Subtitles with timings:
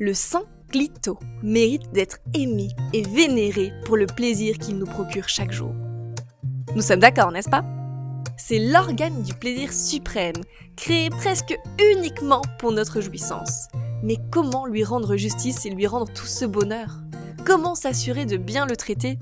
[0.00, 5.50] Le saint clito mérite d'être aimé et vénéré pour le plaisir qu'il nous procure chaque
[5.50, 5.72] jour.
[6.76, 7.64] Nous sommes d'accord, n'est-ce pas?
[8.36, 10.36] C'est l'organe du plaisir suprême,
[10.76, 11.58] créé presque
[11.92, 13.66] uniquement pour notre jouissance.
[14.04, 17.00] Mais comment lui rendre justice et lui rendre tout ce bonheur?
[17.44, 19.18] Comment s'assurer de bien le traiter?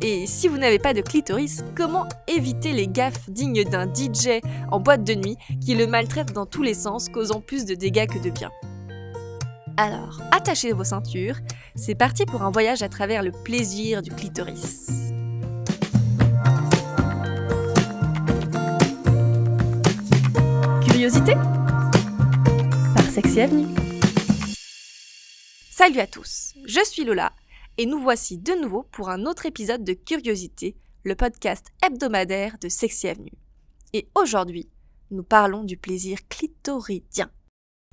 [0.00, 4.40] Et si vous n'avez pas de clitoris, comment éviter les gaffes dignes d'un DJ
[4.72, 8.08] en boîte de nuit qui le maltraite dans tous les sens, causant plus de dégâts
[8.08, 8.50] que de bien
[9.78, 11.36] Alors, attachez vos ceintures,
[11.74, 15.12] c'est parti pour un voyage à travers le plaisir du clitoris.
[20.82, 21.34] Curiosité?
[22.94, 23.66] Par Sexy Avenue.
[25.70, 27.32] Salut à tous, je suis Lola
[27.76, 30.74] et nous voici de nouveau pour un autre épisode de Curiosité,
[31.04, 33.36] le podcast hebdomadaire de Sexy Avenue.
[33.92, 34.70] Et aujourd'hui,
[35.10, 37.30] nous parlons du plaisir clitoridien.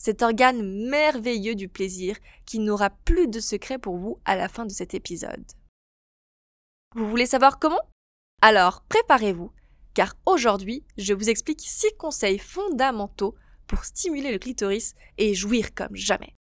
[0.03, 4.65] Cet organe merveilleux du plaisir qui n'aura plus de secret pour vous à la fin
[4.65, 5.45] de cet épisode.
[6.93, 7.79] Vous voulez savoir comment?
[8.41, 9.53] Alors préparez-vous,
[9.93, 15.95] car aujourd'hui, je vous explique 6 conseils fondamentaux pour stimuler le clitoris et jouir comme
[15.95, 16.35] jamais.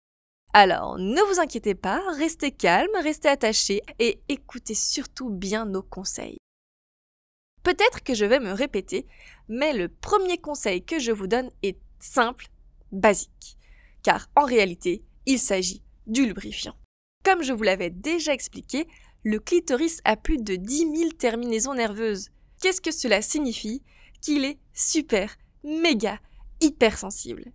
[0.53, 6.39] Alors, ne vous inquiétez pas, restez calme, restez attaché et écoutez surtout bien nos conseils.
[7.63, 9.07] Peut-être que je vais me répéter,
[9.47, 12.49] mais le premier conseil que je vous donne est simple,
[12.93, 13.57] basique.
[14.03, 16.75] Car en réalité, il s'agit du lubrifiant.
[17.25, 18.87] Comme je vous l'avais déjà expliqué,
[19.25, 22.31] le clitoris a plus de 10 000 terminaisons nerveuses.
[22.61, 23.83] Qu'est-ce que cela signifie?
[24.21, 26.21] Qu'il est super, méga,
[26.61, 27.53] hypersensible.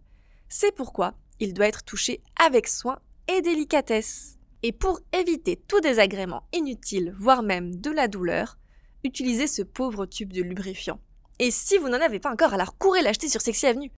[0.49, 4.38] C'est pourquoi il doit être touché avec soin et délicatesse.
[4.63, 8.58] Et pour éviter tout désagrément inutile, voire même de la douleur,
[9.03, 10.99] utilisez ce pauvre tube de lubrifiant.
[11.39, 13.91] Et si vous n'en avez pas encore, alors courez l'acheter sur Sexy Avenue.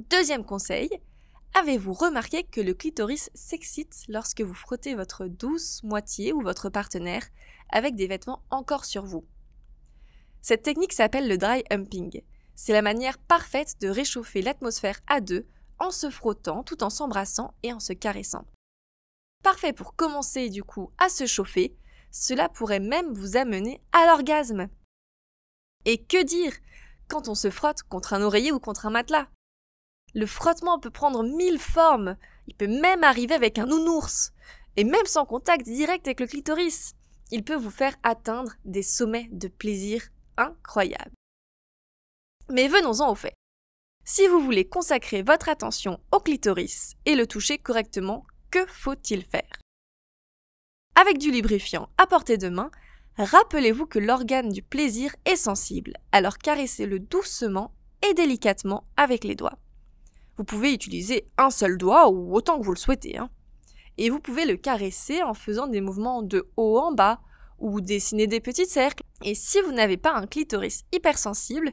[0.00, 0.88] Deuxième conseil,
[1.52, 7.28] avez-vous remarqué que le clitoris s'excite lorsque vous frottez votre douce moitié ou votre partenaire
[7.68, 9.26] avec des vêtements encore sur vous?
[10.40, 12.22] Cette technique s'appelle le dry humping.
[12.54, 15.46] C'est la manière parfaite de réchauffer l'atmosphère à deux
[15.78, 18.46] en se frottant tout en s'embrassant et en se caressant.
[19.44, 21.76] Parfait pour commencer du coup à se chauffer,
[22.10, 24.68] cela pourrait même vous amener à l'orgasme.
[25.84, 26.54] Et que dire
[27.08, 29.28] quand on se frotte contre un oreiller ou contre un matelas?
[30.14, 34.32] Le frottement peut prendre mille formes, il peut même arriver avec un nounours,
[34.76, 36.94] et même sans contact direct avec le clitoris.
[37.30, 40.02] Il peut vous faire atteindre des sommets de plaisir
[40.36, 41.12] incroyables.
[42.50, 43.34] Mais venons-en au fait.
[44.04, 49.60] Si vous voulez consacrer votre attention au clitoris et le toucher correctement, que faut-il faire?
[50.94, 52.70] Avec du lubrifiant à portée de main,
[53.16, 57.72] rappelez-vous que l'organe du plaisir est sensible, alors caressez-le doucement
[58.06, 59.58] et délicatement avec les doigts.
[60.36, 63.18] Vous pouvez utiliser un seul doigt ou autant que vous le souhaitez.
[63.18, 63.30] Hein.
[63.98, 67.20] Et vous pouvez le caresser en faisant des mouvements de haut en bas
[67.58, 69.04] ou dessiner des petits cercles.
[69.22, 71.72] Et si vous n'avez pas un clitoris hypersensible,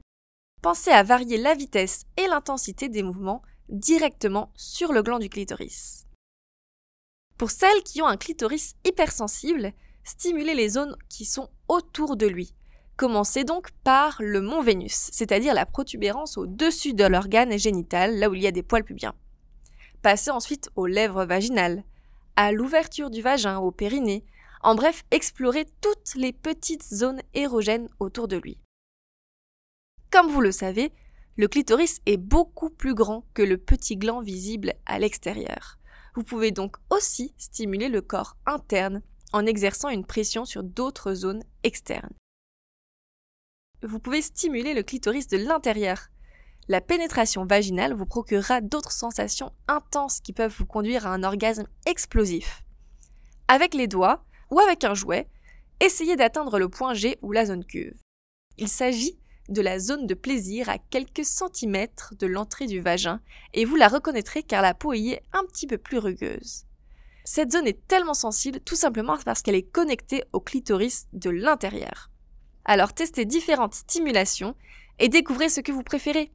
[0.61, 6.05] pensez à varier la vitesse et l'intensité des mouvements directement sur le gland du clitoris.
[7.37, 9.71] Pour celles qui ont un clitoris hypersensible,
[10.03, 12.53] stimulez les zones qui sont autour de lui.
[12.99, 18.35] Commencez donc par le mont Vénus, c'est-à-dire la protubérance au-dessus de l'organe génital, là où
[18.35, 19.15] il y a des poils pubiens.
[20.01, 21.85] Passez ensuite aux lèvres vaginales,
[22.35, 24.25] à l'ouverture du vagin, au périnée,
[24.63, 28.59] en bref, explorez toutes les petites zones érogènes autour de lui.
[30.11, 30.91] Comme vous le savez,
[31.37, 35.77] le clitoris est beaucoup plus grand que le petit gland visible à l'extérieur.
[36.15, 39.01] Vous pouvez donc aussi stimuler le corps interne
[39.31, 42.11] en exerçant une pression sur d'autres zones externes.
[43.81, 46.09] Vous pouvez stimuler le clitoris de l'intérieur.
[46.67, 51.65] La pénétration vaginale vous procurera d'autres sensations intenses qui peuvent vous conduire à un orgasme
[51.85, 52.63] explosif.
[53.47, 55.29] Avec les doigts ou avec un jouet,
[55.79, 57.97] essayez d'atteindre le point G ou la zone cuve.
[58.57, 63.21] Il s'agit de la zone de plaisir à quelques centimètres de l'entrée du vagin
[63.53, 66.65] et vous la reconnaîtrez car la peau y est un petit peu plus rugueuse.
[67.23, 72.08] Cette zone est tellement sensible tout simplement parce qu'elle est connectée au clitoris de l'intérieur.
[72.69, 74.55] Alors testez différentes stimulations
[74.99, 76.31] et découvrez ce que vous préférez.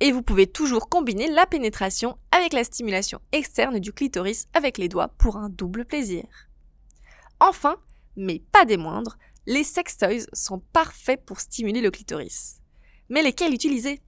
[0.00, 4.88] Et vous pouvez toujours combiner la pénétration avec la stimulation externe du clitoris avec les
[4.88, 6.24] doigts pour un double plaisir.
[7.40, 7.76] Enfin,
[8.16, 12.62] mais pas des moindres, les sextoys sont parfaits pour stimuler le clitoris.
[13.10, 14.00] Mais lesquels utiliser?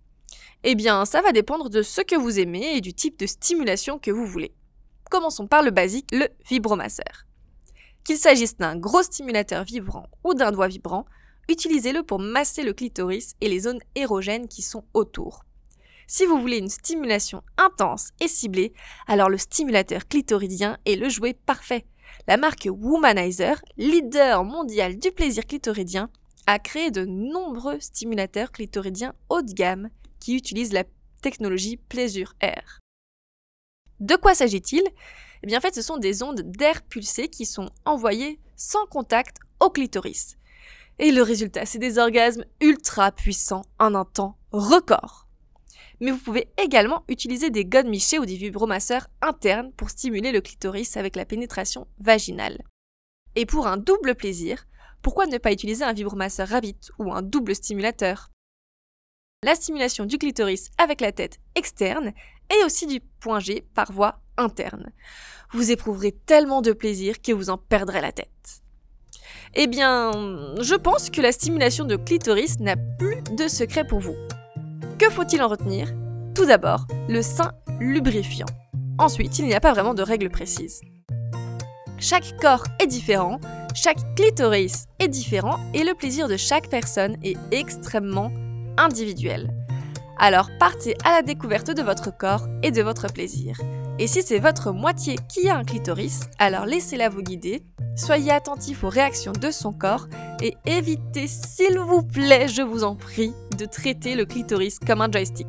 [0.62, 3.99] Eh bien, ça va dépendre de ce que vous aimez et du type de stimulation
[3.99, 4.55] que vous voulez.
[5.11, 7.27] Commençons par le basique, le vibromasseur.
[8.05, 11.06] Qu'il s'agisse d'un gros stimulateur vibrant ou d'un doigt vibrant,
[11.49, 15.45] utilisez-le pour masser le clitoris et les zones érogènes qui sont autour.
[16.06, 18.75] Si vous voulez une stimulation intense et ciblée,
[19.06, 21.87] alors le stimulateur clitoridien est le jouet parfait.
[22.29, 26.11] La marque Womanizer, leader mondial du plaisir clitoridien,
[26.47, 29.89] a créé de nombreux stimulateurs clitoridiens haut de gamme
[30.21, 30.85] qui utilisent la
[31.23, 32.81] technologie Pleasure Air.
[34.00, 34.83] De quoi s'agit-il?
[35.44, 39.37] Eh bien en fait ce sont des ondes d'air pulsé qui sont envoyées sans contact
[39.61, 40.38] au clitoris.
[40.99, 45.29] Et le résultat c'est des orgasmes ultra puissants en un temps record.
[46.00, 50.41] Mais vous pouvez également utiliser des godes michés ou des vibromasseurs internes pour stimuler le
[50.41, 52.62] clitoris avec la pénétration vaginale.
[53.37, 54.64] Et pour un double plaisir,
[55.02, 58.31] pourquoi ne pas utiliser un vibromasseur Rabbit ou un double stimulateur?
[59.43, 62.14] La stimulation du clitoris avec la tête externe
[62.50, 64.91] et aussi du point G par voie interne.
[65.53, 68.29] Vous éprouverez tellement de plaisir que vous en perdrez la tête.
[69.55, 70.11] Eh bien,
[70.61, 74.17] je pense que la stimulation de clitoris n'a plus de secret pour vous.
[74.99, 75.93] Que faut-il en retenir?
[76.35, 78.47] Tout d'abord, le sein lubrifiant.
[78.99, 80.81] Ensuite, il n'y a pas vraiment de règles précises.
[81.99, 83.41] Chaque corps est différent,
[83.75, 88.33] chaque clitoris est différent et le plaisir de chaque personne est extrêmement
[88.77, 89.51] individuel.
[90.19, 93.57] Alors partez à la découverte de votre corps et de votre plaisir.
[94.00, 97.62] Et si c'est votre moitié qui a un clitoris, alors laissez-la vous guider,
[97.96, 100.08] soyez attentif aux réactions de son corps
[100.43, 105.11] et évitez, s'il vous plaît, je vous en prie, de traiter le clitoris comme un
[105.11, 105.46] joystick.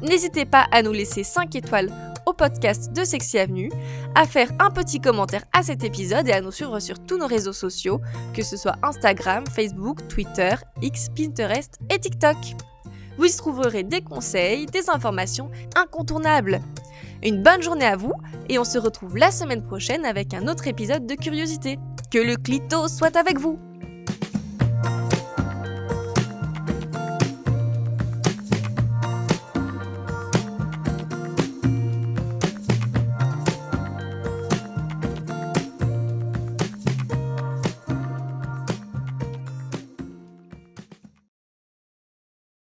[0.00, 1.90] N'hésitez pas à nous laisser 5 étoiles
[2.24, 3.70] au podcast de Sexy Avenue,
[4.14, 7.26] à faire un petit commentaire à cet épisode et à nous suivre sur tous nos
[7.26, 8.00] réseaux sociaux,
[8.34, 12.36] que ce soit Instagram, Facebook, Twitter, X, Pinterest et TikTok.
[13.18, 16.60] Vous y trouverez des conseils, des informations incontournables.
[17.22, 18.12] Une bonne journée à vous
[18.48, 21.78] et on se retrouve la semaine prochaine avec un autre épisode de Curiosité.
[22.10, 23.58] Que le clito soit avec vous